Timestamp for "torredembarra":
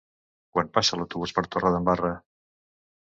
1.57-2.11